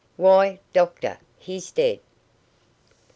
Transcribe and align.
"WHY, 0.17 0.59
DOCTOR, 0.73 1.19
HE'S 1.37 1.69
DEAD!" 1.69 1.99